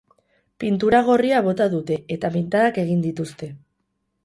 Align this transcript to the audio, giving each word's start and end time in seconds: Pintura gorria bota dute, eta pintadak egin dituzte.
Pintura 0.63 1.01
gorria 1.09 1.41
bota 1.49 1.67
dute, 1.75 1.99
eta 2.17 2.33
pintadak 2.39 2.83
egin 2.87 3.07
dituzte. 3.07 3.53